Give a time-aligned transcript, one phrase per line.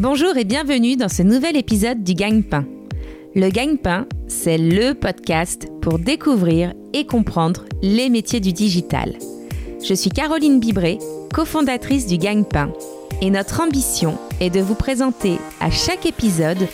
[0.00, 2.64] Bonjour et bienvenue dans ce nouvel épisode du Gagne-Pain.
[3.34, 9.18] Le Gagne-Pain, c'est le podcast pour découvrir et comprendre les métiers du digital.
[9.84, 11.00] Je suis Caroline Bibré,
[11.34, 12.72] cofondatrice du Gagne-Pain,
[13.22, 16.68] et notre ambition est de vous présenter à chaque épisode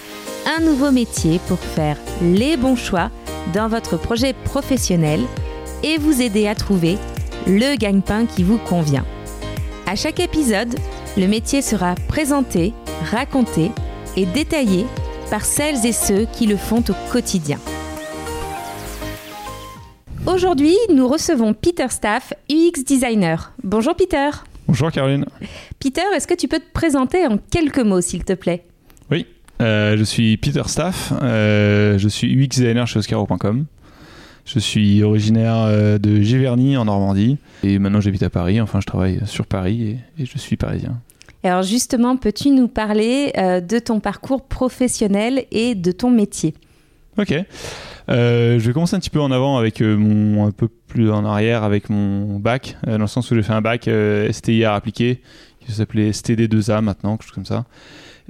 [0.58, 3.10] un nouveau métier pour faire les bons choix
[3.54, 5.20] dans votre projet professionnel
[5.82, 6.98] et vous aider à trouver
[7.46, 9.06] le gagne-pain qui vous convient.
[9.86, 10.74] À chaque épisode,
[11.16, 13.70] le métier sera présenté, raconté
[14.16, 14.86] et détaillé
[15.30, 17.58] par celles et ceux qui le font au quotidien.
[20.26, 23.52] Aujourd'hui, nous recevons Peter Staff, UX designer.
[23.62, 24.30] Bonjour Peter.
[24.66, 25.26] Bonjour Caroline.
[25.78, 28.64] Peter, est-ce que tu peux te présenter en quelques mots, s'il te plaît?
[29.10, 29.26] Oui,
[29.60, 33.66] euh, je suis Peter Staff, euh, je suis UX designer chez Oscaro.com.
[34.46, 38.60] Je suis originaire euh, de Giverny en Normandie et maintenant j'habite à Paris.
[38.60, 41.00] Enfin, je travaille sur Paris et, et je suis parisien.
[41.44, 46.54] Alors justement, peux-tu nous parler de ton parcours professionnel et de ton métier?
[47.18, 47.32] Ok.
[48.10, 51.24] Euh, je vais commencer un petit peu en avant avec mon un peu plus en
[51.24, 53.88] arrière avec mon bac, dans le sens où j'ai fait un bac
[54.30, 55.20] STIR appliqué
[55.64, 57.64] qui s'appelait STD2A maintenant, quelque chose comme ça.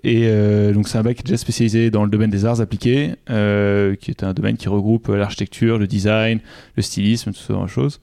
[0.03, 3.95] Et euh, donc c'est un bac déjà spécialisé dans le domaine des arts appliqués, euh,
[3.97, 6.41] qui est un domaine qui regroupe l'architecture, le design,
[6.77, 8.01] le stylisme, tout ce genre de choses.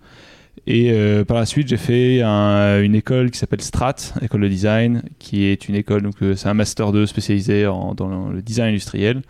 [0.67, 4.47] Et euh, par la suite, j'ai fait un, une école qui s'appelle Strat, école de
[4.47, 8.69] design, qui est une école, donc c'est un master 2 spécialisé en, dans le design
[8.69, 9.21] industriel,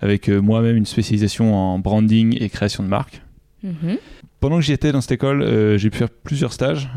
[0.00, 3.20] avec moi-même une spécialisation en branding et création de marque.
[3.64, 3.98] Mm-hmm.
[4.40, 6.88] Pendant que j'y étais dans cette école, j'ai pu faire plusieurs stages.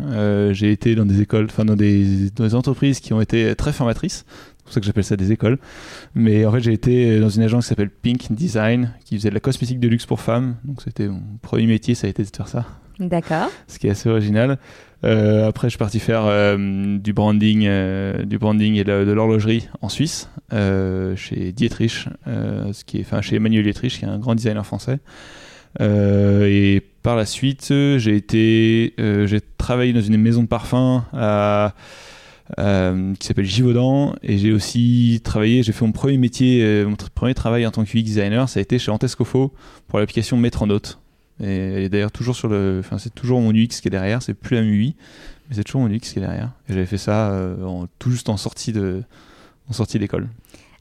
[0.51, 3.73] j'ai été dans des écoles, enfin dans des, dans des entreprises qui ont été très
[3.73, 4.23] formatrices.
[4.63, 5.59] C'est pour ça que j'appelle ça des écoles.
[6.15, 9.33] Mais en fait, j'ai été dans une agence qui s'appelle Pink Design, qui faisait de
[9.33, 10.55] la cosmétique de luxe pour femmes.
[10.63, 12.65] Donc, c'était mon premier métier, ça a été de faire ça.
[12.99, 13.49] D'accord.
[13.67, 14.57] Ce qui est assez original.
[15.03, 19.67] Euh, après, je suis parti faire euh, du branding, euh, du branding et de, l'horlogerie
[19.81, 24.35] en Suisse, chez Dietrich, ce qui est, enfin, chez Emmanuel Dietrich, qui est un grand
[24.35, 24.99] designer français.
[25.79, 31.03] et par la suite, j'ai été, j'ai travaillé dans une maison de parfum
[32.55, 37.65] qui s'appelle Givaudan et j'ai aussi travaillé, j'ai fait mon premier métier, mon premier travail
[37.65, 39.53] en tant que UX designer, ça a été chez Antescofo
[39.87, 41.02] pour l'application Metronote.
[41.43, 44.55] Et, d'ailleurs toujours sur le, enfin c'est toujours mon UX qui est derrière, c'est plus
[44.55, 44.95] la MUI,
[45.49, 46.51] mais c'est toujours mon UX qui est derrière.
[46.69, 49.03] Et j'avais fait ça euh, en, tout juste en sortie de,
[49.69, 50.27] en sortie d'école.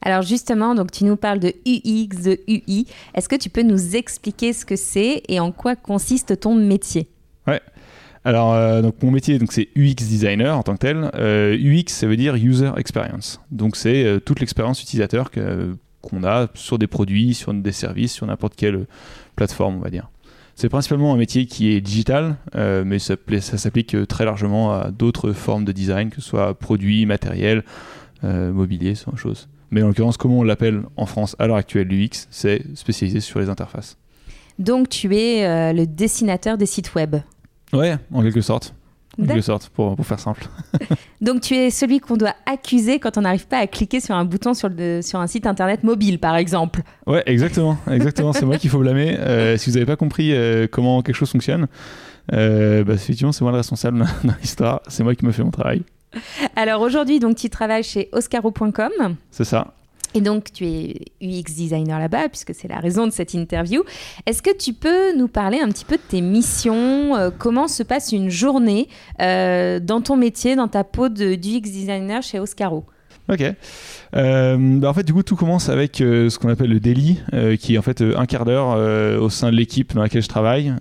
[0.01, 2.87] Alors justement, donc tu nous parles de UX, de UI.
[3.13, 7.07] Est-ce que tu peux nous expliquer ce que c'est et en quoi consiste ton métier?
[7.47, 7.61] Ouais.
[8.25, 11.11] Alors, euh, donc mon métier, donc c'est UX designer en tant que tel.
[11.15, 13.41] Euh, UX, ça veut dire user experience.
[13.51, 18.25] Donc c'est euh, toute l'expérience utilisateur qu'on a sur des produits, sur des services, sur
[18.25, 18.85] n'importe quelle
[19.35, 20.09] plateforme, on va dire.
[20.55, 25.31] C'est principalement un métier qui est digital, mais ça, ça s'applique très largement à d'autres
[25.31, 27.63] formes de design, que ce soit produits, matériel,
[28.21, 29.49] mobilier, ce genre de choses.
[29.71, 33.39] Mais en l'occurrence, comment on l'appelle en France à l'heure actuelle, l'UX, c'est spécialisé sur
[33.39, 33.97] les interfaces.
[34.59, 37.15] Donc tu es le dessinateur des sites web
[37.73, 38.75] Ouais, en quelque sorte.
[39.21, 40.45] En quelque sorte, pour, pour faire simple.
[41.21, 44.25] Donc tu es celui qu'on doit accuser quand on n'arrive pas à cliquer sur un
[44.25, 46.81] bouton sur, le, sur un site internet mobile, par exemple.
[47.05, 47.77] Ouais, exactement.
[47.91, 48.33] exactement.
[48.33, 49.17] c'est moi qu'il faut blâmer.
[49.19, 51.67] Euh, si vous n'avez pas compris euh, comment quelque chose fonctionne,
[52.33, 54.81] euh, bah, effectivement, c'est moi le responsable dans l'histoire.
[54.87, 55.83] C'est moi qui me fais mon travail.
[56.55, 59.15] Alors aujourd'hui, donc tu travailles chez oscaro.com.
[59.31, 59.73] C'est ça.
[60.13, 63.83] Et donc, tu es UX designer là-bas, puisque c'est la raison de cette interview.
[64.25, 67.83] Est-ce que tu peux nous parler un petit peu de tes missions euh, Comment se
[67.83, 68.87] passe une journée
[69.21, 72.85] euh, dans ton métier, dans ta peau de UX designer chez Oscaro?
[73.29, 73.41] Ok.
[74.15, 77.21] Euh, bah en fait, du coup, tout commence avec ce qu'on appelle le daily,
[77.59, 80.73] qui est en fait un quart d'heure au sein de l'équipe dans laquelle je travaille,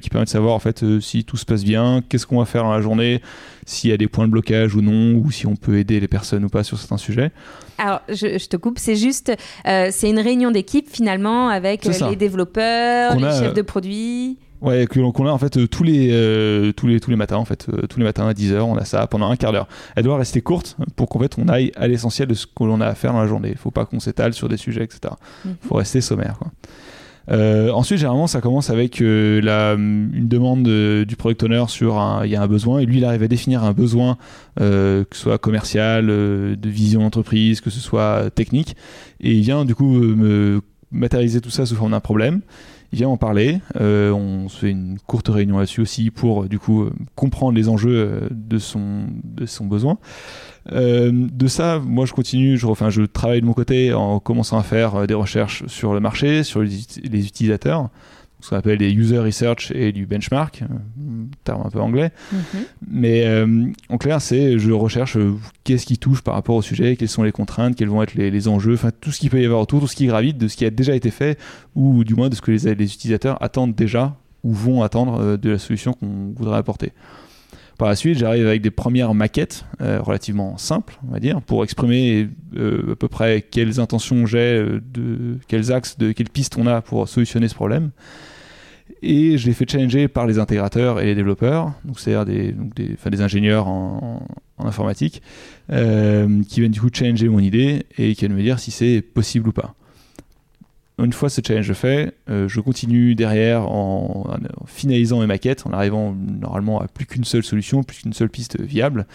[0.00, 2.62] qui permet de savoir en fait si tout se passe bien, qu'est-ce qu'on va faire
[2.62, 3.20] dans la journée,
[3.66, 6.08] s'il y a des points de blocage ou non, ou si on peut aider les
[6.08, 7.30] personnes ou pas sur certains sujets.
[7.78, 9.32] Alors, je, te coupe, c'est juste,
[9.66, 14.38] euh, c'est une réunion d'équipe finalement avec euh, les développeurs, les chefs de produits.
[14.62, 17.68] Ouais, qu'on a en fait euh, tous les tous les tous les matins en fait
[17.88, 19.68] tous les matins à 10h, on a ça pendant un quart d'heure.
[19.96, 22.80] Elle doit rester courte pour qu'en fait on aille à l'essentiel de ce que l'on
[22.80, 23.50] a à faire dans la journée.
[23.50, 25.14] Il faut pas qu'on s'étale sur des sujets etc.
[25.44, 25.56] Il mhm.
[25.66, 26.52] faut rester sommaire quoi.
[27.30, 32.24] Euh, ensuite, généralement, ça commence avec euh, la, une demande du product owner sur un,
[32.24, 34.18] il y a un besoin et lui, il arrive à définir un besoin,
[34.60, 38.76] euh, que ce soit commercial, de vision d'entreprise, que ce soit technique,
[39.20, 40.60] et il vient du coup me
[40.90, 42.42] matérialiser tout ça sous forme d'un problème.
[42.92, 43.60] Vient en parler.
[43.74, 48.58] on se fait une courte réunion là-dessus aussi pour du coup comprendre les enjeux de
[48.58, 49.98] son de son besoin.
[50.70, 54.58] Euh, de ça, moi je continue, je, enfin, je travaille de mon côté en commençant
[54.58, 57.90] à faire euh, des recherches sur le marché, sur les, utilisateurs,
[58.42, 60.62] ce qu'on appelle des user research et du benchmark,
[61.44, 62.10] terme un peu anglais.
[62.32, 62.40] Mhm.
[62.88, 63.44] Mais
[63.88, 65.16] en clair, c'est je recherche
[65.64, 68.48] qu'est-ce qui touche par rapport au sujet, quelles sont les contraintes, quels vont être les,
[68.48, 70.56] enjeux, enfin tout ce qui peut y avoir autour, tout ce qui gravite de ce
[70.56, 71.38] qui a déjà été fait
[71.74, 75.50] ou du moins de ce que les, les utilisateurs attendent déjà ou vont attendre de
[75.50, 76.92] la solution qu'on voudrait apporter.
[77.82, 81.64] Par la suite, j'arrive avec des premières maquettes euh, relativement simples, on va dire, pour
[81.64, 86.56] exprimer euh, à peu près quelles intentions j'ai, euh, de quels axes, de quelles pistes
[86.58, 87.90] on a pour solutionner ce problème.
[89.02, 92.96] Et je les fais challenger par les intégrateurs et les développeurs, donc c'est-à-dire des, des,
[93.10, 94.24] des, ingénieurs en,
[94.58, 95.22] informatique,
[95.68, 99.48] qui viennent du coup challenger mon idée et qui viennent me dire si c'est possible
[99.48, 99.74] ou pas
[100.98, 104.26] une fois ce challenge fait, euh, je continue derrière en,
[104.66, 108.60] finalisant mes maquettes, en arrivant normalement à plus qu'une seule solution, plus qu'une seule piste
[108.60, 109.06] viable,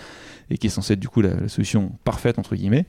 [0.49, 2.85] et qui est censée être du coup la, solution parfaite entre guillemets.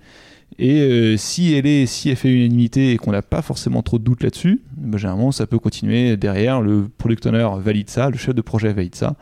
[0.59, 3.99] Et euh, si elle est, si elle fait unanimité et qu'on n'a pas forcément trop
[3.99, 6.61] de doutes là-dessus, ben, généralement ça peut continuer derrière.
[6.61, 9.15] Le product owner valide ça, le chef de projet valide ça,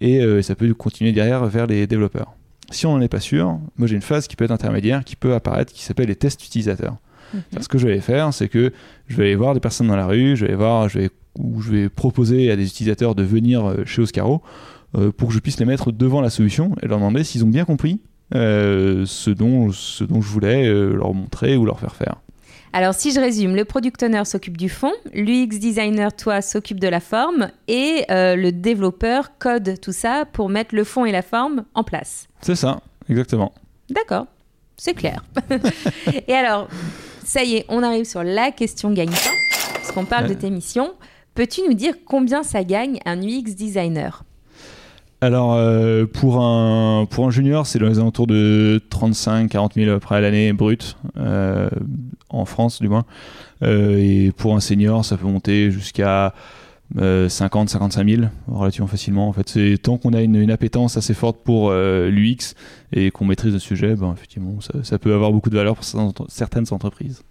[0.00, 2.34] et euh, ça peut continuer derrière vers les développeurs.
[2.70, 5.14] Si on n'en est pas sûr, moi j'ai une phase qui peut être intermédiaire, qui
[5.16, 6.96] peut apparaître, qui s'appelle les tests utilisateurs.
[7.34, 7.62] Mhm.
[7.62, 8.72] Ce que je vais faire, c'est que
[9.08, 11.60] je vais aller voir des personnes dans la rue, je vais voir, je vais, ou
[11.60, 14.42] je vais proposer à des utilisateurs de venir euh, chez Oscaro
[14.96, 17.48] euh, pour que je puisse les mettre devant la solution et leur demander s'ils ont
[17.48, 18.00] bien compris
[18.32, 22.16] ce, dont, ce dont je voulais leur montrer ou leur faire faire.
[22.72, 26.88] Alors, si je résume, le product owner s'occupe du fond, l'UX designer, toi, s'occupe de
[26.88, 31.64] la forme et le développeur code tout ça pour mettre le fond et la forme
[31.74, 32.28] en place.
[32.42, 33.54] C'est ça, exactement.
[33.90, 34.26] D'accord,
[34.76, 35.24] c'est clair.
[36.28, 36.68] et alors,
[37.24, 39.30] ça y est, on arrive sur la question gagne-pain,
[39.74, 40.92] parce qu'on parle de tes missions.
[41.34, 44.24] Peux-tu nous dire combien ça gagne un UX designer?
[45.22, 50.20] Alors, euh, pour, un, pour un junior, c'est dans les alentours de 35-40 000 après
[50.20, 51.70] l'année brute, euh,
[52.28, 53.06] en France du moins.
[53.62, 56.34] Euh, et pour un senior, ça peut monter jusqu'à
[56.94, 59.28] 50-55 euh, 000 relativement facilement.
[59.28, 62.54] En fait, c'est tant qu'on a une, appétence assez forte pour l'UX
[62.92, 65.84] et qu'on maîtrise le sujet, ben, effectivement, ça, peut avoir beaucoup de valeur pour
[66.28, 67.22] certaines entreprises.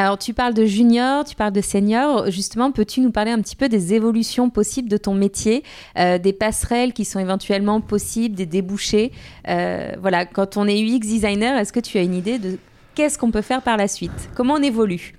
[0.00, 2.30] Alors, tu parles de junior, tu parles de senior.
[2.30, 5.62] Justement, peux-tu nous parler un petit peu des évolutions possibles de ton métier,
[5.98, 9.12] euh, des passerelles qui sont éventuellement possibles, des débouchés
[9.44, 12.56] Voilà, quand on est UX designer, est-ce que tu as une idée de
[12.94, 14.30] qu'est-ce qu'on peut faire par la suite?
[14.34, 15.12] Comment on évolue?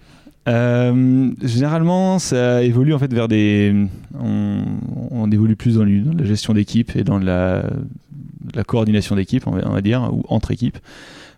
[0.48, 3.76] Euh, généralement, ça évolue en fait vers des.
[4.20, 7.64] On, évolue plus dans, la gestion d'équipe et dans la,
[8.56, 10.80] la coordination d'équipe, on, va dire, ou entre équipes.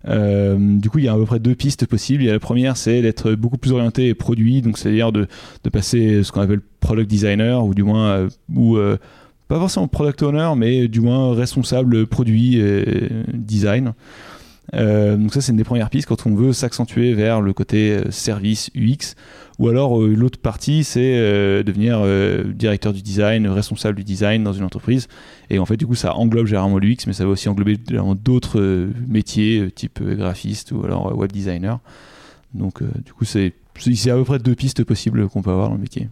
[0.08, 2.24] Euh, du coup, il y a à peu près deux pistes possibles.
[2.24, 5.28] Il la première, c'est d'être beaucoup plus orienté produit, donc c'est-à-dire de,
[5.72, 8.78] passer ce qu'on appelle product designer, ou du moins, euh, ou
[9.48, 12.62] pas forcément product owner, mais du moins responsable produit
[13.34, 13.94] design.
[14.74, 17.92] Euh, donc ça c'est une des premières pistes quand on veut s'accentuer vers le côté
[17.92, 19.16] euh, service UX.
[19.60, 21.14] Ou alors euh, l'autre partie c'est
[21.64, 22.04] devenir
[22.54, 25.08] directeur du design, responsable du design dans une entreprise.
[25.50, 28.90] Et en fait du coup ça englobe généralement l'UX mais ça va aussi englober d'autres
[29.08, 31.80] métiers type graphiste ou alors web designer.
[32.54, 33.54] Donc du coup c'est
[34.08, 36.10] à peu près deux pistes possibles qu'on peut avoir dans le métier.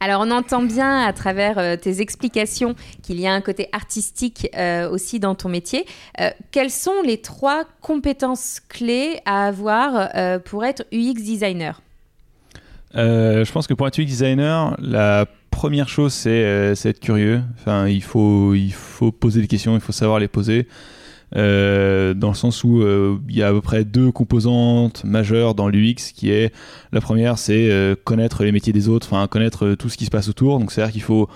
[0.00, 4.48] Alors on entend bien à travers euh, tes explications qu'il y a un côté artistique
[4.56, 5.84] euh, aussi dans ton métier.
[6.20, 10.08] Euh, quelles sont les trois compétences clés à avoir
[10.44, 11.82] pour être UX designer?
[12.94, 16.40] Je pense que pour être UX designer, la première chose c'est
[16.84, 17.42] être curieux.
[17.58, 20.66] Enfin, il faut, il faut poser des questions, il faut savoir les poser.
[21.36, 25.54] Euh, dans le sens où euh, il y a à peu près deux composantes majeures
[25.54, 26.52] dans l'UX qui est
[26.92, 30.10] la première c'est euh, connaître les métiers des autres, enfin connaître tout ce qui se
[30.10, 30.58] passe autour.
[30.58, 31.28] Donc c'est-à-dire qu'il faut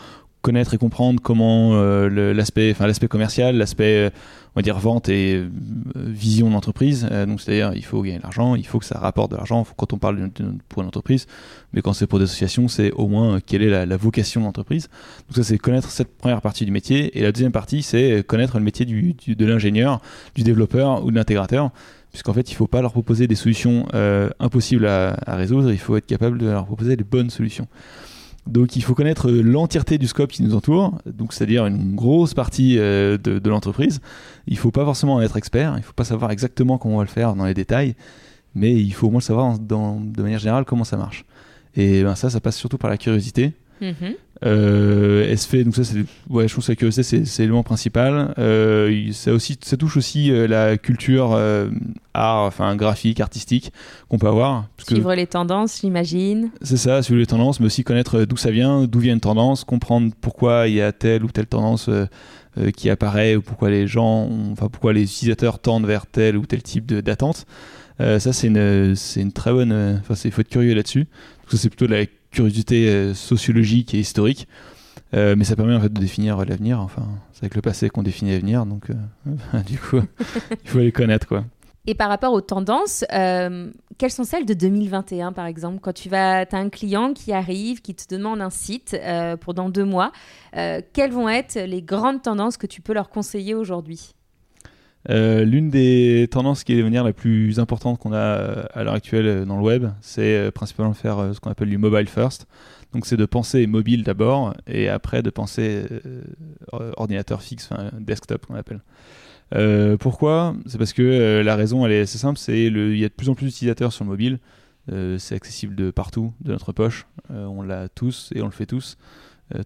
[0.43, 1.75] connaître et comprendre comment
[2.09, 4.11] l'aspect, enfin l'aspect commercial, l'aspect
[4.55, 5.49] on va dire vente et euh,
[5.97, 7.09] vision d'entreprise.
[7.11, 9.67] Euh, donc c'est-à-dire il faut gagner de l'argent, il faut que ça rapporte de l'argent
[9.77, 10.31] quand on parle
[10.69, 11.27] pour une entreprise,
[11.73, 14.47] mais quand c'est pour des associations, c'est au moins euh, quelle est la, vocation de
[14.47, 14.89] l'entreprise.
[15.29, 18.59] Donc ça c'est connaître cette première partie du métier et la deuxième partie c'est connaître
[18.59, 20.01] le métier du, de l'ingénieur,
[20.35, 21.71] du développeur ou de l'intégrateur
[22.11, 23.89] puisqu'en fait, il ne faut pas leur proposer des solutions
[24.39, 27.67] impossibles à, à, résoudre, il faut être capable de leur proposer les bonnes solutions.
[28.47, 32.79] Donc il faut connaître l'entièreté du scope qui nous entoure, donc c'est-à-dire une grosse partie
[32.79, 34.01] euh, de, l'entreprise.
[34.47, 37.09] Il faut pas forcément être expert, il faut pas savoir exactement comment on va le
[37.09, 37.95] faire dans les détails,
[38.55, 41.25] mais il faut au moins savoir de manière générale comment ça marche.
[41.75, 43.53] Et ben, ça, ça passe surtout par la curiosité.
[43.81, 44.17] Mm-hmm.
[44.45, 48.35] Euh, fait, donc ça, c'est, ouais, je pense que la curiosité, c'est, l'élément principal.
[48.39, 51.69] Euh, ça, aussi, ça touche aussi euh, la culture euh,
[52.15, 53.73] art, enfin graphique, artistique
[54.09, 54.67] qu'on peut avoir.
[54.87, 56.51] suivre les tendances, j'imagine.
[56.63, 59.65] C'est ça, suivre les tendances, mais aussi connaître d'où ça vient, d'où vient une tendance,
[59.65, 61.91] comprendre pourquoi il y a telle ou telle tendance
[62.77, 66.63] qui apparaît, ou pourquoi les gens, enfin pourquoi les utilisateurs tendent vers tel ou tel
[66.63, 67.47] type d'attente.
[67.99, 70.01] ça, c'est une, c'est une très bonne.
[70.01, 71.01] Enfin, il faut être curieux là-dessus.
[71.01, 74.49] Donc, ça, c'est plutôt de la curiosité sociologique et historique.
[75.13, 76.81] mais ça permet en fait de définir l'avenir.
[76.81, 78.89] Enfin, c'est avec le passé qu'on définit l'avenir, donc
[79.67, 80.01] du coup,
[80.65, 81.45] il faut les connaître, quoi.
[81.87, 85.81] Et par rapport aux tendances, euh, quelles sont celles de 2021 par exemple?
[85.81, 89.53] Quand tu vas, as un client qui arrive, qui te demande un site euh, pour
[89.53, 90.11] dans deux mois,
[90.57, 94.15] euh, quelles vont être les grandes tendances que tu peux leur conseiller aujourd'hui?
[95.09, 99.57] L'une des tendances qui est devenir la plus importante qu'on a à l'heure actuelle dans
[99.57, 102.47] le web, c'est principalement faire ce qu'on appelle du mobile first.
[102.93, 105.85] Donc c'est de penser mobile d'abord et après de penser
[106.73, 108.81] ordinateur fixe, enfin desktop qu'on appelle.
[109.55, 110.55] Euh, pourquoi?
[110.67, 113.15] C'est parce que euh, la raison, elle est assez simple, c'est il y a de
[113.15, 114.39] plus en plus d'utilisateurs sur le mobile.
[114.93, 117.07] Euh, c'est accessible de partout, de notre poche.
[117.31, 118.97] on l'a tous et on le fait tous.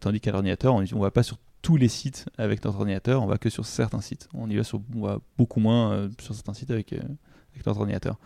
[0.00, 3.26] tandis qu'à l'ordinateur, on ne va pas sur tous les sites avec notre ordinateur, on
[3.26, 4.28] va que sur certains sites.
[4.34, 4.80] On y va, sur,
[5.36, 8.18] beaucoup moins sur certains sites avec, avec notre ordinateur.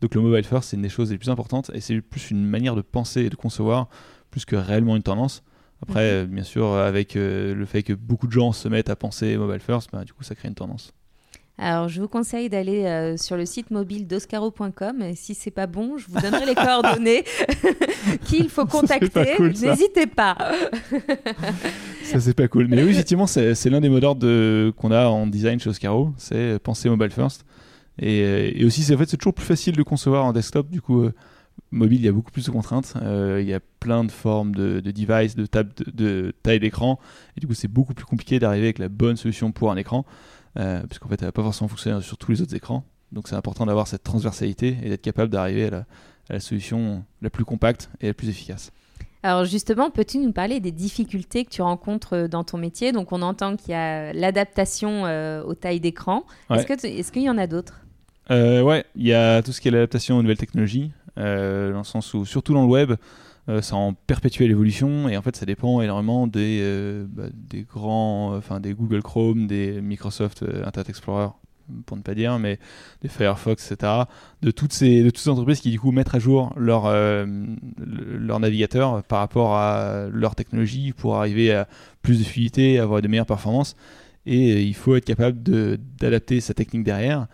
[0.00, 2.44] Donc le mobile first, c'est une des choses les plus importantes et c'est plus une
[2.44, 3.88] manière de penser et de concevoir
[4.30, 5.42] plus que réellement une tendance.
[5.82, 6.34] Après, mhm.
[6.34, 9.90] bien sûr, avec le fait que beaucoup de gens se mettent à penser mobile first,
[9.92, 10.92] bah, du coup, ça crée une tendance.
[11.62, 15.12] Alors, je vous conseille d'aller euh, sur le site mobile d'oscaro.com.
[15.14, 17.22] Si c'est pas bon, je vous donnerai les coordonnées
[18.24, 19.36] qu'il faut contacter.
[19.38, 20.38] N'hésitez pas.
[22.12, 22.68] Ça, c'est pas cool.
[22.68, 26.12] Mais oui, effectivement, c'est l'un des mots d'ordre qu'on a en design chez Oscaro.
[26.16, 27.44] C'est penser mobile first.
[27.98, 30.70] Et, euh, aussi, c'est en fait, c'est toujours plus facile de concevoir en desktop.
[30.70, 31.12] Du coup, euh,
[31.70, 32.94] mobile, il y a beaucoup plus de contraintes.
[33.02, 35.72] il y a plein de formes de, de devices, de, table,
[36.44, 36.98] d'écran.
[37.36, 40.04] Et du coup, c'est beaucoup plus compliqué d'arriver avec la bonne solution pour un écran
[40.58, 42.84] euh, puisqu'en fait elle va pas forcément fonctionner sur tous les autres écrans.
[43.12, 45.86] Donc c'est important d'avoir cette transversalité et d'être capable d'arriver à,
[46.28, 48.72] la, solution la plus compacte et la plus efficace.
[49.22, 52.92] Alors justement, peux-tu nous parler des difficultés que tu rencontres euh, dans ton métier?
[52.92, 56.24] Donc on entend qu'il y a l'adaptation euh, aux tailles d'écran.
[56.50, 57.80] Est-ce qu'il y en a d'autres?
[58.30, 61.22] Euh, Ouais, il y a tout ce qui est l'adaptation aux nouvelles technologies, dans
[61.78, 62.92] le sens où, surtout dans le web,
[63.60, 68.60] ça en perpétuer l'évolution et en fait ça dépend énormément des, bah, des grands, enfin
[68.60, 71.30] des Google Chrome, des Microsoft Internet Explorer
[71.86, 72.58] pour ne pas dire, mais
[73.02, 73.92] des Firefox, etc.
[74.42, 76.92] De toutes ces, entreprises qui du coup mettent à jour leur,
[77.76, 81.68] leur navigateur par rapport à leur technologie pour arriver à
[82.02, 83.76] plus de fluidité, avoir de meilleures performances.
[84.26, 87.26] Et il faut être capable d'adapter sa technique derrière.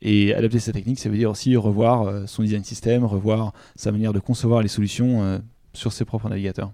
[0.00, 4.12] Et adapter sa technique, ça veut dire aussi revoir son design system, revoir sa manière
[4.12, 5.40] de concevoir les solutions
[5.74, 6.72] sur ses propres navigateurs.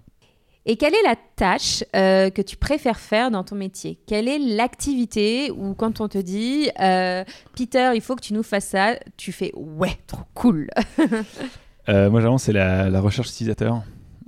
[0.69, 3.97] Et quelle est la tâche euh, que tu préfères faire dans ton métier?
[4.05, 7.23] Quelle est l'activité où quand on te dit euh,
[7.55, 10.69] Peter, il faut que tu nous fasses ça, tu fais ouais, trop cool
[11.89, 13.81] euh, Moi, j'avance, c'est la, recherche utilisateur.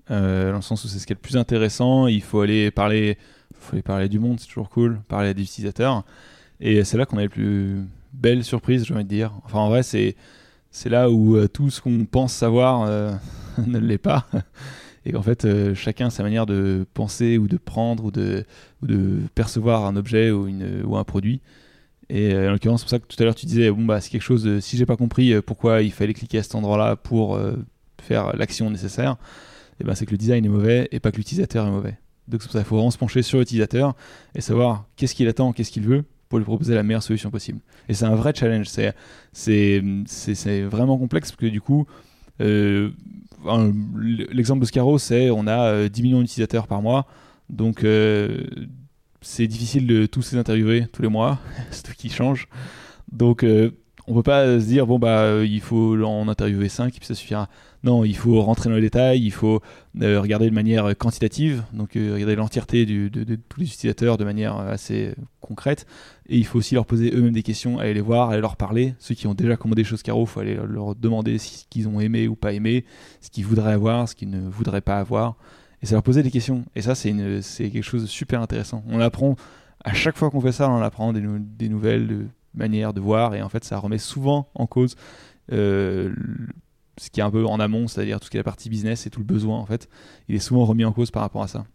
[0.09, 2.07] dans le sens où c'est ce qui est le plus intéressant.
[2.07, 3.19] Il faut aller parler,
[3.53, 6.03] faut aller parler du monde, c'est toujours cool, parler à des utilisateurs.
[6.59, 7.83] Et c'est là qu'on a les plus
[8.13, 9.31] belles surprises, j'ai envie de dire.
[9.45, 10.15] Enfin, en vrai, c'est,
[10.71, 12.87] c'est là où tout ce qu'on pense savoir
[13.59, 14.25] ne l'est pas.
[15.05, 18.45] Et qu'en fait, euh, chacun sa manière de penser ou de prendre ou de,
[18.83, 21.41] de percevoir un objet ou, un produit.
[22.09, 24.01] Et euh, en l'occurrence, c'est pour ça que tout à l'heure tu disais, bon, bah,
[24.01, 26.95] c'est quelque chose, si j'ai pas compris euh, pourquoi il fallait cliquer à cet endroit-là
[26.95, 27.39] pour
[28.01, 29.17] faire l'action nécessaire,
[29.79, 31.97] et ben, c'est que le design est mauvais et pas que l'utilisateur est mauvais.
[32.27, 33.95] Donc c'est pour ça qu'il faut vraiment se pencher sur l'utilisateur
[34.35, 37.59] et savoir qu'est-ce qu'il attend, qu'est-ce qu'il veut pour lui proposer la meilleure solution possible.
[37.89, 38.67] Et c'est un vrai challenge.
[39.33, 39.81] C'est,
[40.61, 41.85] vraiment complexe parce que du coup,
[44.29, 47.05] l'exemple de Scaro, c'est on a 10 euh, millions d'utilisateurs par mois,
[47.49, 48.45] donc euh,
[49.21, 51.39] c'est difficile de tous les interviewer tous les mois,
[51.71, 52.47] c'est tout qui change.
[53.11, 53.71] Donc euh,
[54.07, 57.15] on peut pas se dire bon bah il faut en interviewer 5 et puis ça
[57.15, 57.49] suffira.
[57.83, 59.61] Non, il faut rentrer dans les détails, il faut
[59.99, 65.87] regarder de manière quantitative, donc regarder l'entièreté de, tous les utilisateurs de manière assez concrète.
[66.29, 68.93] Et il faut aussi leur poser eux-mêmes des questions, aller les voir, aller leur parler.
[68.99, 71.87] Ceux qui ont déjà commandé des choses Caro, il faut aller leur demander ce qu'ils
[71.87, 72.85] ont aimé ou pas aimé,
[73.19, 75.35] ce qu'ils voudraient avoir, ce qu'ils ne voudraient pas avoir.
[75.81, 76.65] Et ça leur poser des questions.
[76.75, 78.83] Et ça, c'est quelque chose de super intéressant.
[78.87, 79.35] On apprend,
[79.83, 83.33] à chaque fois qu'on fait ça, on apprend des, des nouvelles manières de voir.
[83.33, 84.95] Et en fait, ça remet souvent en cause
[85.51, 86.13] euh,
[87.01, 89.07] ce qui est un peu en amont, c'est-à-dire tout ce qui est la partie business
[89.07, 89.89] et tout le besoin, en fait.
[90.29, 91.65] Il est souvent remis en cause par rapport à ça.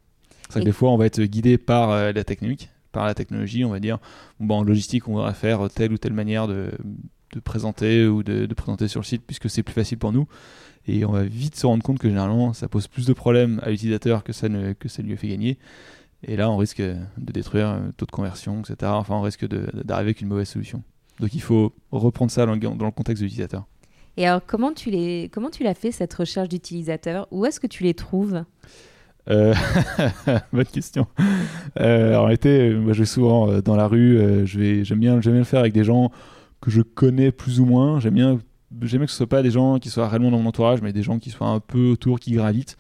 [0.42, 3.14] C'est vrai que des fois, on va être guidé par euh, la technique, par la
[3.14, 3.98] technologie, on va dire,
[4.38, 6.70] bon, en logistique, on va faire telle ou telle manière de,
[7.42, 10.28] présenter ou de, présenter sur le site puisque c'est plus facile pour nous.
[10.86, 13.70] Et on va vite se rendre compte que généralement, ça pose plus de problèmes à
[13.70, 15.58] l'utilisateur que ça, ne, que ça lui fait gagner.
[16.22, 18.76] Et là, on risque de détruire le taux de conversion, etc.
[18.94, 20.84] Enfin, on risque d'arriver avec une mauvaise solution.
[21.18, 23.66] Donc, il faut reprendre ça dans le, dans le contexte de l'utilisateur.
[24.16, 27.28] Et alors, comment tu l'as fait, cette recherche d'utilisateurs?
[27.30, 28.44] Où est-ce que tu les trouves?
[29.28, 29.54] Euh,
[30.52, 31.06] bonne question.
[31.80, 35.20] Euh, en réalité, moi je vais souvent euh, dans la rue, je vais, j'aime bien,
[35.20, 36.10] j'aime bien le faire avec des gens
[36.60, 38.00] que je connais plus ou moins.
[38.00, 38.38] J'aime bien,
[38.82, 40.92] j'aime bien que ce soit pas des gens qui soient réellement dans mon entourage, mais
[40.92, 42.76] des gens qui soient un peu autour, qui gravitent.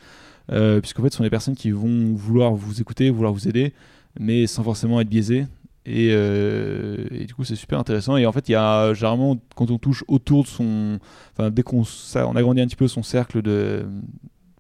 [0.48, 3.72] puisqu'en fait, ce sont des personnes qui vont vouloir vous écouter, vouloir vous aider,
[4.18, 5.46] mais sans forcément être biaisés.
[5.88, 8.16] Et, euh, et du coup, c'est super intéressant.
[8.16, 10.98] Et en fait, il y a généralement, quand on touche autour de son.
[11.32, 13.86] Enfin, dès qu'on ça- on agrandit un petit peu son cercle de.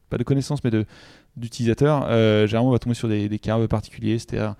[0.08, 0.84] Pas de connaissances, mais de
[1.36, 4.54] d'utilisateurs, euh, généralement, on va tomber sur des, des cas un peu particuliers, c'est-à-dire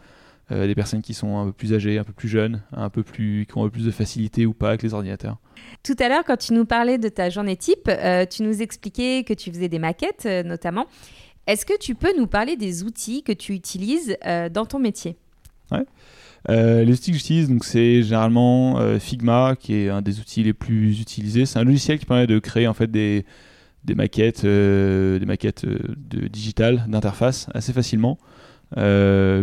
[0.50, 3.02] euh, des personnes qui sont un peu plus âgées, un peu plus jeunes, un peu
[3.02, 5.38] plus, qui ont un peu plus de facilité ou pas avec les ordinateurs.
[5.82, 7.88] Tout à l'heure, quand tu nous parlais de ta journée type,
[8.30, 10.86] tu nous expliquais que tu faisais des maquettes notamment.
[11.46, 14.16] Est-ce que tu peux nous parler des outils que tu utilises
[14.52, 15.16] dans ton métier?
[16.48, 20.42] Euh, les outils que j'utilise, donc c'est généralement euh, Figma, qui est un des outils
[20.42, 21.46] les plus utilisés.
[21.46, 23.24] C'est un logiciel qui permet de créer en fait des,
[23.94, 28.18] maquettes, des maquettes euh, de digitales d'interface assez facilement,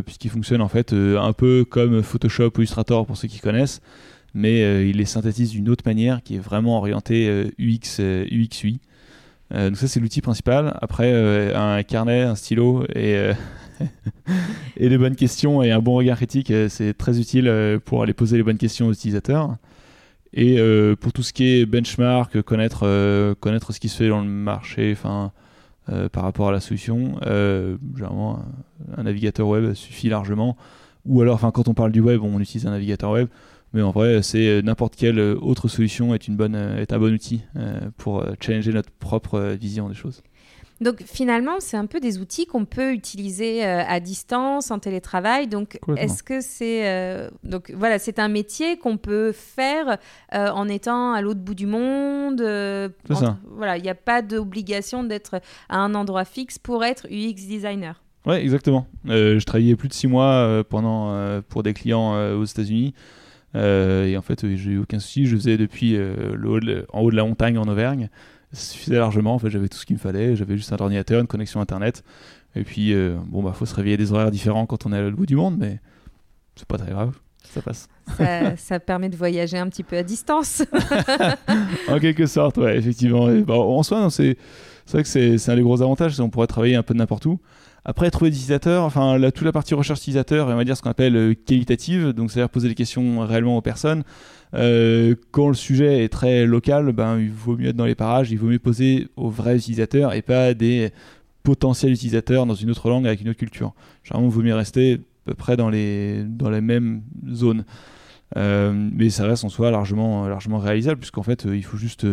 [0.06, 3.82] puisqu'il fonctionne en fait un peu comme Photoshop ou Illustrator pour ceux qui connaissent,
[4.34, 8.80] mais il les synthétise d'une autre manière qui est vraiment orientée UX, UX UI.
[9.54, 10.78] Euh, donc ça c'est l'outil principal.
[10.82, 13.34] Après euh, un carnet, un stylo et euh,
[14.78, 18.38] et les bonnes questions et un bon regard critique, c'est très utile pour aller poser
[18.38, 19.58] les bonnes questions aux utilisateurs.
[20.36, 20.58] Et
[21.00, 24.92] pour tout ce qui est benchmark, connaître, connaître ce qui se fait dans le marché,
[24.94, 25.32] enfin,
[26.12, 27.20] par rapport à la solution,
[27.96, 28.40] généralement
[28.96, 30.56] un, un navigateur web suffit largement.
[31.06, 33.28] Ou alors, quand on parle du web, on utilise un navigateur web.
[33.74, 36.94] Mais en vrai, c'est euh, n'importe quelle euh, autre solution est une bonne, euh, est
[36.94, 40.22] un bon outil euh, pour challenger notre propre vision des choses.
[40.82, 45.48] Donc finalement, c'est un peu des outils qu'on peut utiliser euh, à distance, en télétravail.
[45.48, 49.98] Donc est-ce que c'est euh, donc voilà, c'est un métier qu'on peut faire
[50.34, 52.42] euh, en étant à l'autre bout du monde.
[52.42, 53.38] euh, en- ça.
[53.56, 55.40] Voilà, il n'y a pas d'obligation d'être
[55.70, 58.02] à un endroit fixe pour être UX designer.
[58.26, 58.86] Ouais, exactement.
[59.08, 62.46] Euh, je travaillais plus de six mois euh, pendant, euh, pour des clients euh, aux
[62.46, 62.94] États-Unis.
[63.56, 65.26] Euh, et en fait, j'ai eu aucun souci.
[65.28, 68.10] Je faisais depuis euh, le haut de- en haut de la montagne en Auvergne.
[68.52, 69.34] Ça suffisait largement.
[69.36, 70.36] En fait, j'avais tout ce qu'il me fallait.
[70.36, 72.04] J'avais juste un ordinateur, une connexion Internet.
[72.56, 74.98] Et puis, euh, bon, bah, faut se réveiller à des horaires différents quand on est
[74.98, 75.80] à l'autre bout du monde, mais
[76.56, 77.14] c'est pas très grave.
[77.44, 77.88] Ça passe.
[78.18, 80.64] Ça, ça permet de voyager un petit peu à distance.
[81.88, 83.30] en quelque sorte, ouais, effectivement.
[83.30, 84.38] Et, bah, en soi, c'est
[84.92, 87.00] vrai que c'est c'est un des gros avantages, c'est qu'on pourrait travailler un peu de
[87.00, 87.40] n'importe où.
[87.86, 90.90] Après, trouver des utilisateurs, enfin, toute la partie recherche utilisateur, on va dire ce qu'on
[90.90, 94.04] appelle euh, qualitative, donc c'est-à-dire poser des questions réellement aux personnes.
[94.54, 98.32] Euh, quand le sujet est très local, ben, il vaut mieux être dans les parages,
[98.32, 100.92] il vaut mieux poser aux vrais utilisateurs et pas à des
[101.44, 103.74] potentiels utilisateurs dans une autre langue avec une autre culture.
[104.04, 107.02] Généralement, il vaut mieux rester à peu près dans les, dans les mêmes
[107.34, 107.66] zones.
[108.38, 112.08] Euh, mais ça reste en soi largement, largement réalisable, puisqu'en fait, il faut juste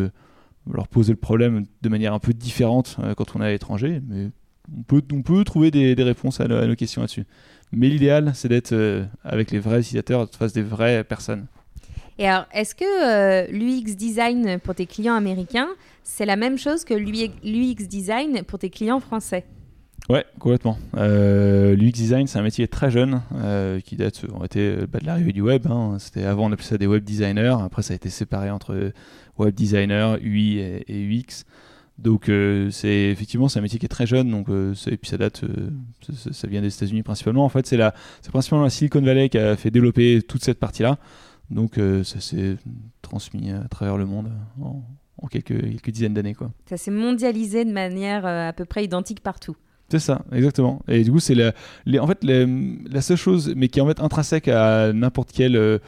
[0.71, 4.03] leur poser le problème de manière un peu différente quand on est à l'étranger.
[4.09, 4.31] Mais
[4.79, 7.25] on peut, on peut trouver des, des réponses à, nos- à nos questions là-dessus.
[7.73, 11.47] Mais l'idéal, c'est d'être euh, avec les vrais utilisateurs, face des vraies personnes.
[12.19, 15.69] Et alors, est-ce que euh, l'UX design pour tes clients américains,
[16.03, 19.45] c'est la même chose que l'UX design pour tes clients français?
[20.09, 20.77] Ouais, complètement.
[20.97, 25.07] Euh, L'UX design, c'est un métier très jeune euh, qui date on était, bah, de
[25.07, 25.67] l'arrivée du web.
[25.69, 25.99] hein.
[26.01, 27.55] C'était avant on appelait ça des web designers.
[27.65, 28.93] Après, ça a été séparé entre
[29.39, 31.45] web designer, UI et, et UX.
[32.03, 34.31] Donc, euh, c'est effectivement c'est un métier qui est très jeune.
[34.31, 35.71] Donc, euh, et puis ça date, euh,
[36.33, 37.45] ça, vient des États-Unis principalement.
[37.45, 40.59] En fait, c'est la, c'est principalement la Silicon Valley qui a fait développer toute cette
[40.59, 40.99] partie-là.
[41.51, 42.57] Donc, euh, ça s'est
[43.03, 44.31] transmis à travers le monde
[44.63, 44.83] en,
[45.19, 46.51] en quelques, quelques dizaines d'années, quoi.
[46.67, 49.57] Ça s'est mondialisé de manière à peu près identique partout.
[49.91, 50.81] C'est ça, exactement.
[50.87, 51.53] Et du coup, c'est la,
[51.85, 52.47] les- en fait la,
[52.89, 55.81] la seule chose, mais qui est en fait intrinsèque à n'importe quelle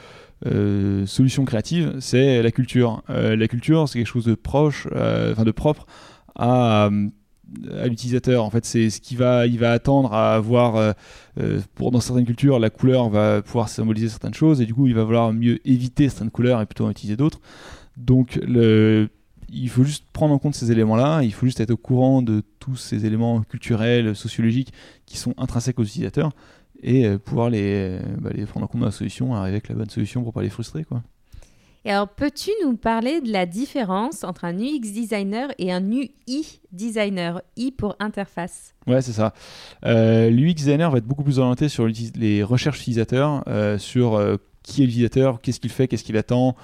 [0.47, 3.03] euh, solution créative, c'est la culture.
[3.11, 5.87] Euh, la culture, c'est quelque chose de proche, euh, enfin de propre
[6.35, 6.91] à,
[7.85, 8.45] l'utilisateur.
[8.45, 10.95] En fait, c'est ce qui va, il va attendre à avoir,
[11.75, 14.95] pour dans certaines cultures, la couleur va pouvoir symboliser certaines choses, et du coup, il
[14.95, 17.43] va vouloir mieux éviter certaines couleurs et plutôt en utiliser d'autres.
[17.99, 22.23] Donc, il faut juste prendre en compte ces éléments-là, il faut juste être au courant
[22.23, 24.73] de tous ces éléments culturels, sociologiques
[25.05, 26.33] qui sont intrinsèques aux utilisateurs
[26.83, 29.69] et euh, pouvoir les, euh, bah, les prendre en compte dans la solution, arriver avec
[29.69, 30.85] la bonne solution pour pas les frustrer.
[30.85, 31.03] Quoi.
[31.85, 36.61] Et alors, peux-tu nous parler de la différence entre un UX designer et un UI
[36.71, 38.75] designer I pour interface?
[38.87, 39.35] Ouais, c'est ça.
[39.85, 44.37] Euh, L'UX designer va être beaucoup plus orienté sur les recherches utilisateurs, euh, sur euh,
[44.63, 46.55] qui est l'utilisateur, qu'est-ce qu'il fait, qu'est-ce qu'il attend,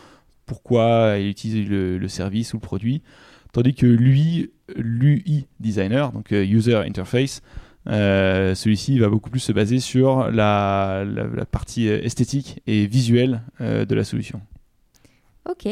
[0.47, 3.03] pourquoi il utilise le, le service ou le produit.
[3.53, 7.43] Tandis que lui, l'UI designer, donc user interface,
[7.87, 13.43] euh, celui-ci va beaucoup plus se baser sur la, la- la partie esthétique et visuelle
[13.61, 14.41] euh, de la solution.
[15.49, 15.67] Ok.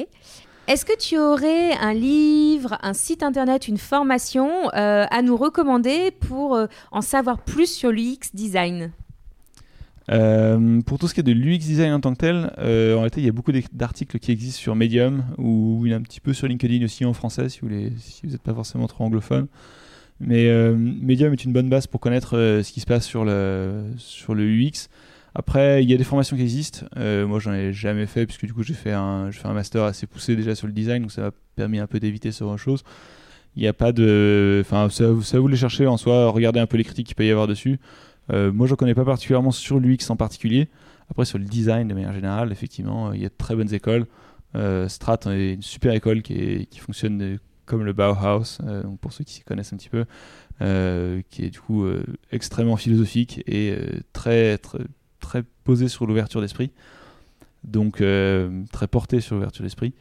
[0.68, 6.10] Est-ce que tu aurais un livre, un site internet, une formation euh, à nous recommander
[6.10, 6.58] pour
[6.90, 8.90] en savoir plus sur l'UX design?
[10.10, 12.98] Euh, pour tout ce qui est de l'UX design en tant que tel, euh, en
[12.98, 16.46] réalité, il y a beaucoup d'articles qui existent sur Medium ou un petit peu sur
[16.48, 19.46] LinkedIn aussi en français si vous n'êtes si vous n'êtes pas forcément trop anglophone.
[20.20, 22.30] Mais Medium est une bonne base pour connaître
[22.62, 24.88] ce qui se passe sur le, sur le UX.
[25.34, 26.86] Après, il y a des formations qui existent.
[26.96, 30.06] moi, j'en ai jamais fait, puisque du coup, j'ai fait, un, fait un master assez
[30.06, 32.58] poussé déjà sur le design, donc ça m'a permis un peu d'éviter ce genre de
[32.58, 32.82] choses.
[33.56, 34.62] Il n'y a pas de.
[34.64, 37.30] Enfin, ça, vous les chercher en soi, regardez un peu les critiques qu'il peut y
[37.30, 37.80] avoir dessus.
[38.32, 40.68] Euh, moi, je ne connais pas particulièrement sur l'UX en particulier.
[41.10, 44.06] Après, sur le design de manière générale, effectivement, il y a de très bonnes écoles.
[44.54, 49.24] Euh, Strat est une super école qui fonctionne comme le Bauhaus, euh, donc pour ceux
[49.24, 50.04] qui s'y connaissent un petit peu,
[51.28, 51.86] qui est du coup
[52.32, 53.76] extrêmement philosophique et
[54.12, 54.78] très, très,
[55.20, 56.70] très posé sur l'ouverture d'esprit.
[57.64, 58.02] Donc,
[58.72, 59.92] très porté sur l'ouverture d'esprit.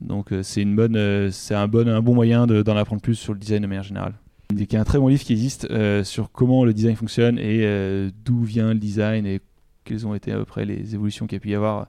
[0.00, 3.40] Donc, c'est une bonne, c'est un bon, un bon moyen d'en apprendre plus sur le
[3.40, 4.14] design de manière générale.
[4.52, 7.36] Il y a un très bon livre qui existe euh, sur comment le design fonctionne
[7.38, 9.40] et euh, d'où vient le design et
[9.84, 11.88] quelles ont été à peu près les évolutions qu'il y a pu y avoir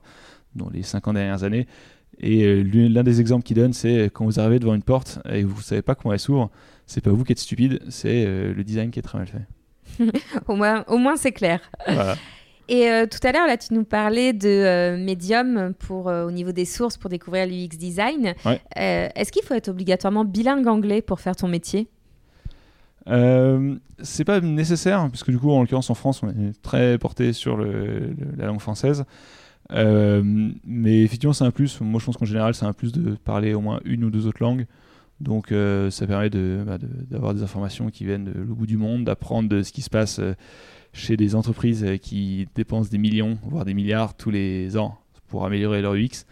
[0.56, 1.68] dans les 50 dernières années.
[2.20, 5.42] Et euh, l'un des exemples qu'il donne, c'est quand vous arrivez devant une porte et
[5.42, 6.50] vous ne savez pas comment elle s'ouvre,
[6.86, 10.10] c'est pas vous qui êtes stupide, c'est le design qui est très mal fait.
[10.48, 11.60] au moins, au moins c'est clair.
[12.70, 16.98] Et tout à l'heure, là, tu nous parlais de Medium pour, au niveau des sources
[16.98, 18.34] pour découvrir l'UX design.
[18.74, 21.88] Est-ce qu'il faut être obligatoirement bilingue anglais pour faire ton métier?
[23.08, 27.32] Euh, c'est pas nécessaire, puisque du coup, en l'occurrence, en France, on est très porté
[27.32, 29.04] sur le, la langue française.
[29.72, 30.22] Euh,
[30.64, 31.80] mais effectivement, c'est un plus.
[31.80, 34.26] Moi, je pense qu'en général, c'est un plus de parler au moins une ou deux
[34.26, 34.66] autres langues.
[35.20, 36.78] Donc, euh, ça permet bah,
[37.10, 39.82] d'avoir de, des informations qui viennent de l'autre bout du monde, d'apprendre de ce qui
[39.82, 40.20] se passe
[40.92, 45.82] chez des entreprises qui dépensent des millions, voire des milliards tous les ans pour améliorer
[45.82, 46.24] leur UX,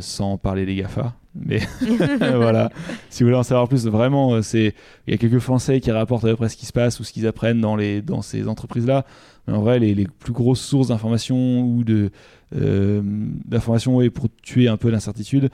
[0.00, 1.14] sans parler des GAFA.
[1.44, 1.60] Mais
[2.18, 2.70] voilà,
[3.10, 4.74] si vous voulez en savoir plus, vraiment, euh, c'est
[5.06, 7.04] il y a quelques Français qui rapportent à peu près ce qui se passe ou
[7.04, 9.04] ce qu'ils apprennent dans, les, dans ces entreprises-là.
[9.46, 12.10] Mais en vrai, les, les plus grosses sources d'informations ou de,
[12.54, 15.50] euh, d'informations pour tuer un peu l'incertitude,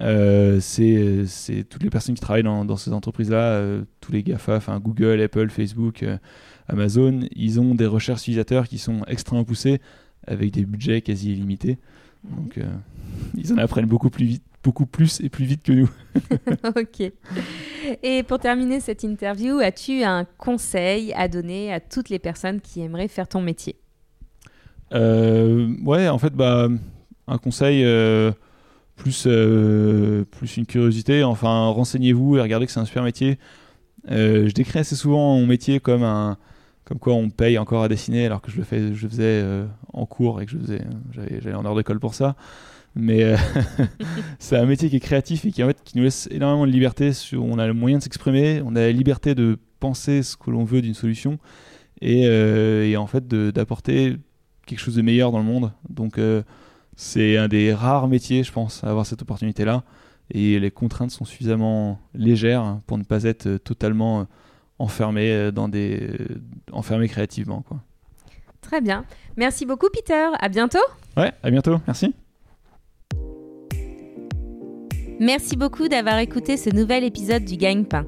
[0.00, 4.78] euh, c'est, toutes les personnes qui travaillent dans, dans ces entreprises-là, tous les GAFA, enfin
[4.78, 6.04] Google, Apple, Facebook,
[6.68, 9.80] Amazon, ils ont des recherches utilisateurs qui sont extrêmement poussées
[10.26, 11.78] avec des budgets quasi illimités.
[12.24, 12.58] Donc,
[13.36, 15.90] ils en apprennent beaucoup plus vite beaucoup plus et plus vite que nous.
[16.76, 17.12] ok.
[18.02, 22.80] Et pour terminer cette interview, as-tu un conseil à donner à toutes les personnes qui
[22.80, 23.76] aimeraient faire ton métier?
[24.92, 26.68] Euh, Ouais, en fait, bah,
[27.28, 28.32] un conseil, euh,
[28.96, 31.22] plus, euh, plus une curiosité.
[31.22, 33.38] Enfin, renseignez-vous et regardez que c'est un super métier.
[34.08, 36.38] je décris assez souvent mon métier comme un
[36.86, 39.44] comme quoi on paye encore à dessiner alors que je le, faisais
[39.92, 40.80] en cours et que je faisais
[41.12, 42.36] j'allais en heure d'école pour ça
[42.96, 43.36] mais euh,
[44.38, 46.72] c'est un métier qui est créatif et qui, en fait, qui nous laisse énormément de
[46.72, 47.12] liberté.
[47.34, 50.64] On a le moyen de s'exprimer, on a la liberté de penser ce que l'on
[50.64, 51.38] veut d'une solution
[52.00, 54.16] et, euh, et, en fait d'apporter
[54.66, 55.72] quelque chose de meilleur dans le monde.
[55.90, 56.42] Donc euh,
[56.96, 59.84] c'est un des rares métiers, je pense, à avoir cette opportunité-là.
[60.30, 64.26] Et les contraintes sont suffisamment légères pour ne pas être totalement
[64.78, 66.10] enfermé dans des
[66.72, 67.78] enfermé créativement quoi.
[68.60, 69.04] Très bien.
[69.36, 70.28] Merci beaucoup Peter.
[70.40, 70.78] À bientôt.
[71.16, 71.80] Ouais, à bientôt.
[71.86, 72.14] Merci.
[75.18, 78.04] Merci beaucoup d'avoir écouté ce nouvel épisode du Gagne-Pain.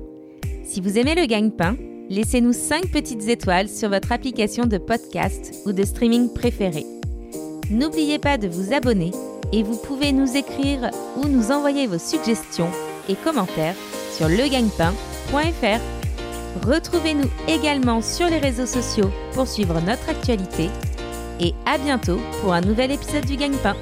[0.65, 1.77] Si vous aimez le Gagne-Pain,
[2.11, 6.85] laissez-nous 5 petites étoiles sur votre application de podcast ou de streaming préférée.
[7.71, 9.13] N'oubliez pas de vous abonner
[9.53, 12.71] et vous pouvez nous écrire ou nous envoyer vos suggestions
[13.09, 13.75] et commentaires
[14.17, 15.98] sur legagnepain.fr.
[16.67, 20.69] Retrouvez-nous également sur les réseaux sociaux pour suivre notre actualité
[21.41, 23.77] et à bientôt pour un nouvel épisode du Gagne-Pain.